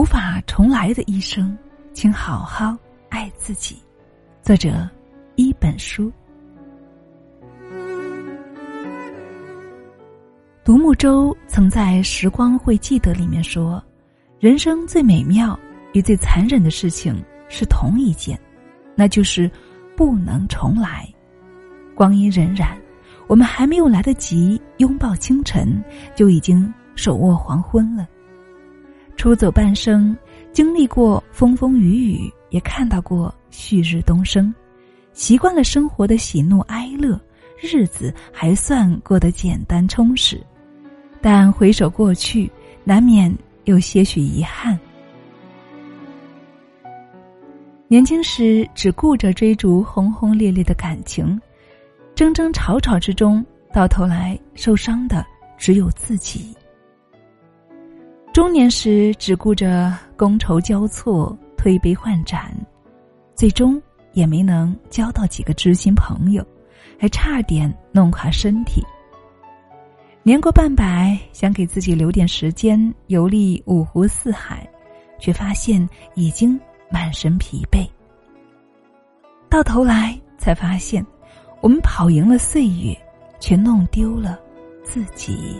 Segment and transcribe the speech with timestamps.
[0.00, 1.54] 无法重来的一生，
[1.92, 2.74] 请好好
[3.10, 3.76] 爱自己。
[4.40, 4.88] 作者：
[5.34, 6.10] 一本书。
[10.64, 13.84] 独木舟曾在《时光会记得》里面说
[14.40, 15.58] ：“人生最美妙
[15.92, 18.40] 与最残忍的事情是同一件，
[18.96, 19.50] 那就是
[19.94, 21.06] 不能重来。
[21.94, 22.68] 光阴荏苒，
[23.26, 25.84] 我们还没有来得及拥抱清晨，
[26.16, 28.08] 就已经手握黄昏了。
[29.20, 30.16] 出走半生，
[30.50, 34.50] 经历过风风雨雨，也看到过旭日东升，
[35.12, 37.20] 习惯了生活的喜怒哀乐，
[37.60, 40.40] 日子还算过得简单充实。”
[41.20, 42.50] 但回首过去，
[42.82, 43.30] 难免
[43.64, 44.80] 有些许遗憾。
[47.88, 51.38] 年轻时只顾着追逐轰轰烈烈的感情，
[52.14, 55.22] 争争吵吵之中，到头来受伤的
[55.58, 56.56] 只有自己。
[58.40, 62.50] 中年时只顾着觥筹交错、推杯换盏，
[63.34, 63.80] 最终
[64.14, 66.42] 也没能交到几个知心朋友，
[66.98, 68.82] 还差点弄垮身体。
[70.22, 74.66] 年过半百，想给自己留点时间游历五湖四海，
[75.18, 76.58] 却发现已经
[76.90, 77.86] 满身疲惫。
[79.50, 81.04] 到头来才发现，
[81.60, 82.96] 我们跑赢了岁月，
[83.38, 84.40] 却弄丢了
[84.82, 85.54] 自己。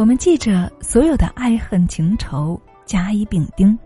[0.00, 3.78] 我们记着所有的爱恨情仇，甲乙丙丁，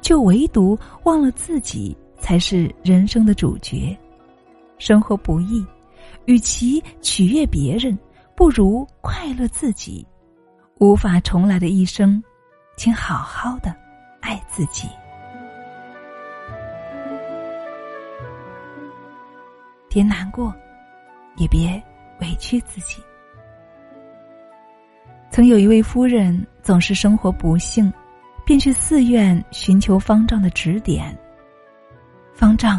[0.00, 3.94] 就唯独忘了自己才是人生的主角。
[4.78, 5.62] 生活不易。
[6.24, 7.98] 与其取悦别人，
[8.34, 10.06] 不如快乐自己。
[10.78, 12.22] 无法重来的一生，
[12.78, 13.76] 请好好的
[14.22, 14.88] 爱自己。
[19.90, 20.50] 别难过，
[21.36, 21.70] 也别
[22.22, 23.02] 委屈自己。
[25.32, 27.90] 曾有一位夫人，总是生活不幸，
[28.44, 31.18] 便去寺院寻求方丈的指点。
[32.34, 32.78] 方丈，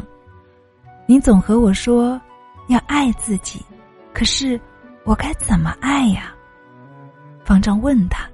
[1.07, 2.21] 您总和我说。
[2.67, 3.59] 要爱自己，
[4.13, 4.57] 可是
[5.03, 6.33] 我该怎么爱呀？
[7.43, 8.25] 方丈问他。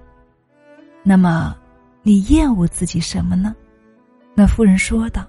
[1.01, 1.55] 那么，
[2.03, 3.55] 你厌恶自己什么呢？
[4.35, 5.25] 那夫人说道：“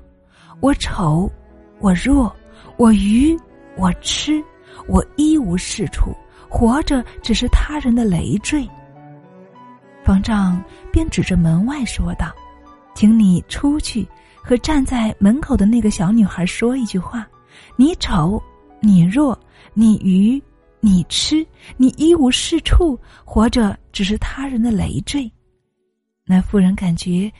[0.61, 1.31] 我丑，
[1.79, 2.35] 我弱，
[2.77, 3.35] 我愚，
[3.77, 4.43] 我痴，
[4.87, 6.13] 我一无是处，
[6.47, 8.69] 活着只是他人的累赘。”
[10.11, 10.61] 方丈
[10.91, 12.35] 便指着门外说道
[12.97, 14.05] ：“请你出去，
[14.43, 17.25] 和站在门口的那个小女孩说一句话：
[17.77, 18.43] 你丑。”
[18.83, 19.39] 你弱，
[19.73, 20.43] 你愚，
[20.81, 25.31] 你痴，你一无是处，活着只是他人的累赘。
[26.25, 27.31] 那妇人感觉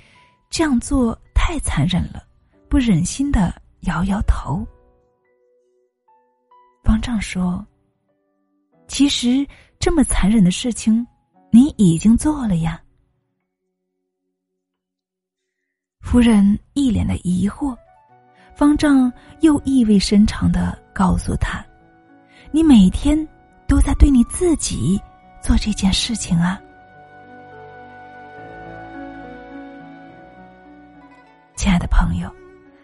[0.49, 2.23] 这样做太残忍了，
[2.69, 4.65] 不忍心的摇摇头。
[6.85, 7.67] 方丈说
[8.87, 9.45] ：“其实
[9.81, 11.05] 这么残忍的事情，
[11.51, 12.81] 你已经做了呀。”
[16.01, 17.77] 夫人一脸的疑惑。
[18.53, 21.65] 方丈又意味深长的告诉他
[22.53, 23.27] ：“你每天
[23.67, 25.01] 都在对你自己
[25.41, 26.61] 做这件事情啊，
[31.57, 32.31] 亲爱的朋友。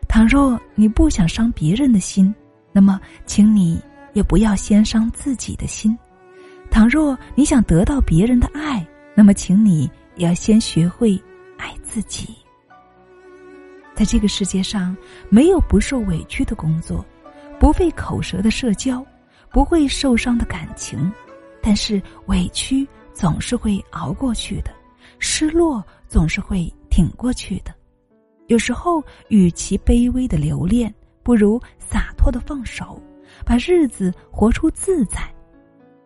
[0.08, 2.34] 倘若你不想伤别人的心，
[2.72, 3.78] 那么请你
[4.14, 5.94] 也不要先伤自己的心；
[6.76, 11.18] 倘若你想得到别人的爱，那么请你也要先学会
[11.56, 12.36] 爱自己。”
[13.96, 14.94] 在这个世界上，
[15.30, 17.02] 没有不受委屈的工作，
[17.58, 19.02] 不费口舌的社交，
[19.50, 21.10] 不会受伤的感情，
[21.62, 24.70] 但是委屈总是会熬过去的，
[25.18, 27.74] 失落总是会挺过去的。
[28.48, 33.00] 有时候，与其卑微的留恋，不如洒脱的放手，
[33.46, 35.20] 把日子活出自在；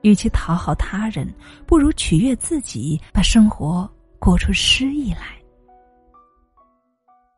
[0.03, 1.33] 与其讨好他人，
[1.67, 5.39] 不如取悦自己，把生活过出诗意来。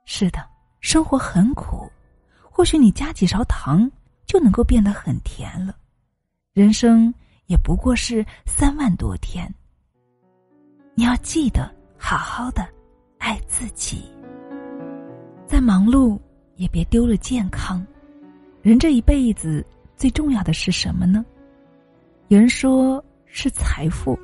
[0.04, 0.38] 是的，
[0.80, 1.90] 生活很苦，
[2.50, 3.90] 或许你加几勺糖
[4.26, 5.74] 就能够变得很甜了。
[6.52, 7.12] 人生
[7.46, 9.52] 也不过是三万多天，
[10.94, 12.68] 你要记得好好的
[13.18, 14.04] 爱自己。
[15.46, 16.18] 再忙碌
[16.56, 17.84] 也别丢了健康。
[18.60, 19.64] 人这一辈子
[19.96, 21.24] 最重要的是什么呢？
[22.32, 24.18] 有人说是财富，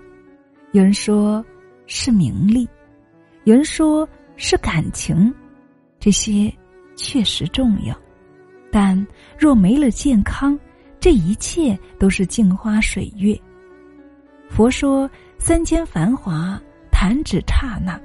[0.73, 1.45] 有人说
[1.87, 2.67] 是名利，
[3.45, 5.31] 有人说是感情。
[6.01, 6.51] 这些
[6.97, 7.95] 确实重要，
[8.73, 9.07] 但
[9.39, 10.59] 若没了健康，
[10.99, 13.39] 这一切都是镜花水月。
[14.49, 16.59] 佛说：“三千繁华，
[16.91, 18.01] 弹指刹那；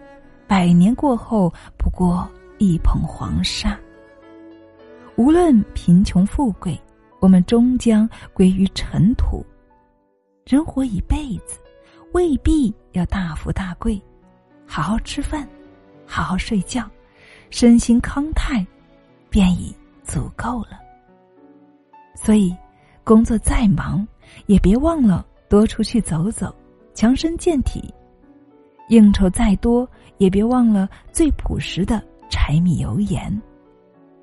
[0.46, 3.80] 百年过后，不过一捧黄沙。”
[5.16, 6.78] 无论贫穷富贵，
[7.22, 9.42] 我们终将归于尘土。
[10.45, 11.57] 人活一辈子，
[12.12, 14.01] 未必要大富大贵，
[14.68, 15.48] 好好吃饭，
[16.06, 16.90] 好好睡觉，
[17.50, 18.66] 身心康泰，
[19.30, 19.74] 便已
[20.04, 20.80] 足够了。
[22.13, 22.56] 所以，
[23.06, 24.06] 工作再忙，
[24.45, 26.54] 也别忘了多出去走走，
[26.94, 27.81] 强身健体；
[28.89, 29.88] 应酬再多，
[30.18, 33.42] 也别忘了最朴实的柴米油盐，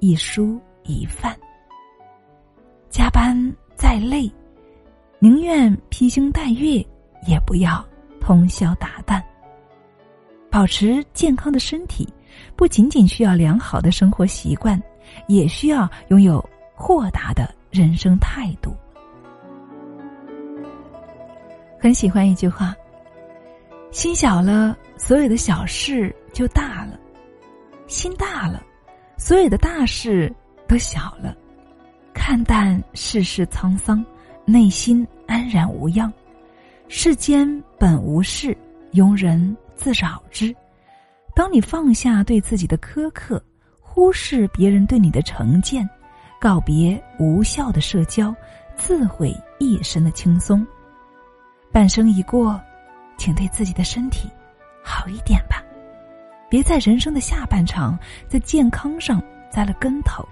[0.01, 1.35] 一蔬一饭。
[2.91, 3.35] 加班
[3.75, 4.31] 再累，
[5.23, 6.83] 宁愿披星戴月，
[7.27, 7.85] 也不要
[8.23, 9.23] 通宵达旦。
[10.51, 12.09] 保持健康的身体，
[12.57, 14.83] 不仅仅需要良好的生活习惯，
[15.29, 16.43] 也需要拥有
[16.75, 18.75] 豁达的人生态度。
[21.79, 22.75] 很喜欢一句话
[23.93, 26.99] ：“心小了，所有的小事就大了；
[27.87, 28.63] 心大了，
[29.19, 30.35] 所有的大事
[30.67, 31.37] 都小了。”
[32.15, 34.05] 看淡世事沧桑，
[34.51, 36.13] 内心安然无恙。
[36.89, 37.49] 世间
[37.79, 38.57] 本无事，
[38.95, 40.55] 庸人自扰之。
[41.37, 43.41] 当你放下对自己的苛刻，
[43.81, 45.89] 忽视别人对你的成见，
[46.41, 48.35] 告别无效的社交，
[48.77, 50.67] 自毁一身的轻松。
[51.71, 52.61] 半生已过，
[53.17, 54.29] 请对自己的身体
[54.83, 55.63] 好一点吧，
[56.49, 60.27] 别在人生的下半场在健康上栽了跟头。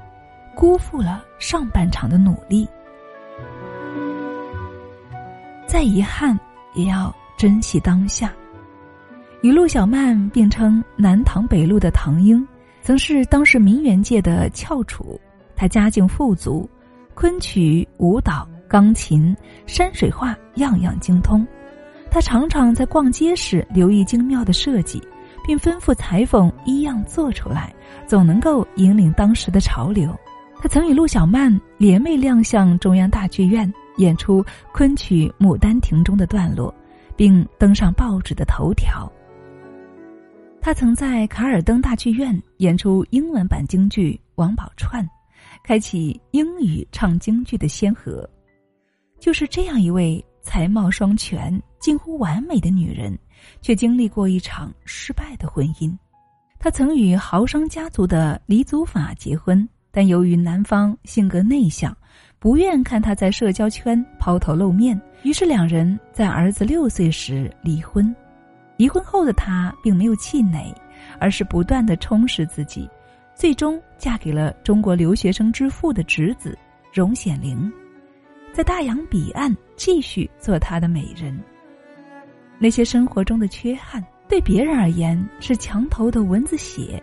[0.56, 2.68] 辜负了上半场的努力，
[5.68, 6.36] 再遗憾
[6.72, 8.32] 也要珍惜当下。
[9.42, 12.44] 与陆小曼并称南唐北陆的唐英，
[12.80, 15.20] 曾是当时名媛界的翘楚。
[15.54, 16.68] 她家境富足，
[17.14, 19.36] 昆曲、舞蹈、钢琴、
[19.66, 21.46] 山水画样样精通。
[22.10, 25.02] 她常常在逛街时留意精妙的设计，
[25.46, 27.74] 并吩咐裁缝一样做出来，
[28.06, 30.16] 总能够引领当时的潮流。
[30.60, 36.74] 他曾与陆小曼联袂亮相中央大剧院，演出昆曲《牡丹亭》中的段落，
[37.16, 39.10] 并登上报纸的头条。
[40.60, 45.02] 他曾在卡尔登大剧院演出英文版京剧《王宝钏》，
[45.62, 48.28] 开启英语唱京剧的先河。
[49.20, 53.16] 就是这样一位才貌双全、近乎完美的女人，
[53.60, 55.96] 却经历过一场失败的婚姻。
[56.58, 59.68] 她曾与豪商家族的李祖法结婚。
[59.90, 61.96] 但由于男方性格内向，
[62.40, 68.14] 不愿看他在社交圈抛头露面，于是两人在儿子六岁时离婚。
[68.76, 70.72] 离婚后的她并没有气馁，
[71.18, 72.88] 而是不断的充实自己，
[73.34, 76.56] 最终嫁给了中国留学生之父的侄子
[76.92, 77.70] 荣显灵，
[78.52, 81.36] 在大洋彼岸继续做他的美人。
[82.56, 87.02] 那些生活中的缺憾，对别人而言是墙头的蚊子血，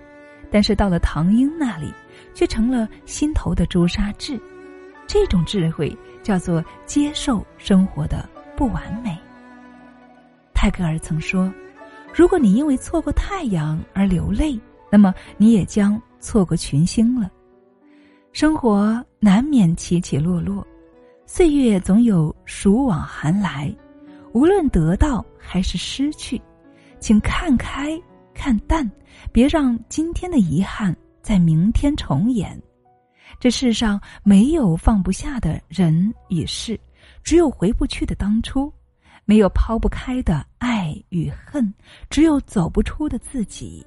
[0.49, 1.91] 但是到了唐英那里。
[2.33, 4.39] 却成了心头的朱砂痣，
[5.07, 9.17] 这种智慧叫做接受生活的不完美。
[10.53, 11.53] 泰戈尔曾说
[12.13, 14.59] ：“如果你因为错过太阳而流泪，
[14.91, 17.29] 那么你也将错过群星了。”
[18.33, 20.65] 生活难免起起落落，
[21.25, 23.73] 岁月总有暑往寒来，
[24.33, 26.41] 无论得到还是失去，
[26.99, 28.01] 请看开
[28.33, 28.89] 看淡，
[29.31, 30.95] 别让今天的遗憾。
[31.21, 32.61] 在明天重演，
[33.39, 36.79] 这世上没有放不下的人与事，
[37.23, 38.71] 只有回不去的当初；
[39.25, 41.73] 没有抛不开的爱与恨，
[42.09, 43.85] 只有走不出的自己。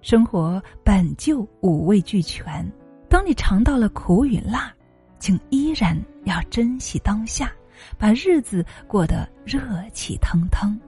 [0.00, 2.70] 生活本就五味俱全，
[3.08, 4.72] 当你尝到了苦与辣，
[5.18, 7.52] 请依然要珍惜当下，
[7.98, 9.60] 把日子过得热
[9.92, 10.78] 气腾腾。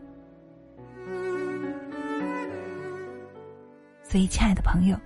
[4.03, 4.99] 所以，亲爱的朋友。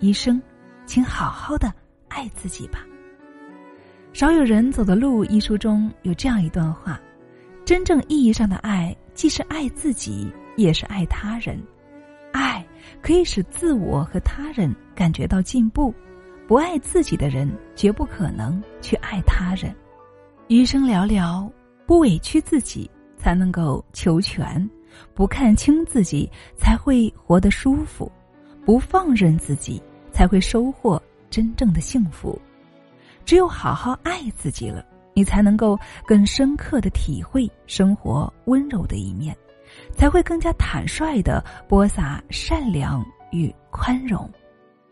[0.00, 0.40] 一生，
[0.86, 1.74] 请好好的
[2.18, 2.84] 爱自己吧。
[4.12, 7.00] 少有人走的路一书中有这样一段话：
[7.64, 11.62] 真正意义上的爱，既是爱自己，也是爱他人。
[12.32, 12.66] 爱
[13.00, 15.94] 可以使自我和他人感觉到进步。
[16.48, 19.72] 不爱自己的人，绝不可能去爱他人。
[20.48, 21.48] 余生寥寥，
[21.86, 24.68] 不委屈自己，才能够求全；
[25.14, 28.10] 不看清自己，才会活得舒服；
[28.64, 29.80] 不放任自己。
[30.10, 32.40] 才会收获真正的幸福。
[33.24, 39.36] 只有好好爱自己了，你才能够更深刻的体会生活温柔的一面，
[39.92, 44.30] 才会更加坦率的播撒善良与宽容，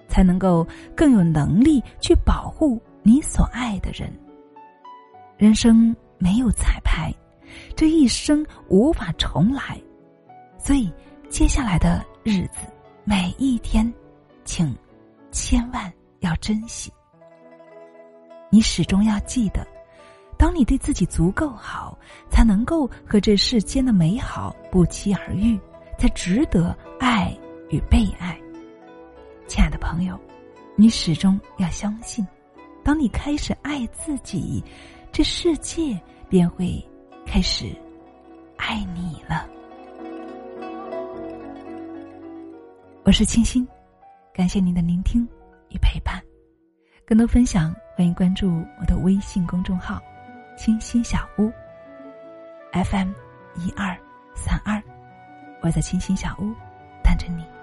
[0.08, 4.12] 才能够更有能力去保护你所爱的人。
[5.38, 7.12] 人生没有彩排，
[7.74, 9.80] 这一生无法重来，
[10.58, 10.92] 所以
[11.30, 12.60] 接下来的日子
[13.04, 13.90] 每一天，
[14.44, 14.76] 请。
[15.32, 16.92] 千万要珍惜。
[18.50, 19.66] 你始终要记得，
[20.38, 21.98] 当你对自己足够好，
[22.30, 25.58] 才能够和这世间的美好不期而遇，
[25.98, 27.36] 才值得爱
[27.70, 28.38] 与被爱。
[29.48, 30.18] 亲爱的朋友，
[30.76, 32.26] 你始终要相信，
[32.82, 34.62] 当你开始爱自己，
[35.12, 36.84] 这世界便会
[37.26, 37.66] 开始
[38.56, 39.48] 爱你了。
[43.04, 43.66] 我是清新，
[44.32, 45.26] 感谢您的聆听
[45.70, 46.22] 与陪伴。
[47.06, 50.02] 更多分享，欢迎关注我的微信公众号
[50.58, 51.52] “清新小屋
[52.72, 53.10] ”FM
[53.56, 53.96] 一二
[54.34, 54.82] 三二。
[55.62, 56.52] 我在清新小屋
[57.02, 57.55] 等着你。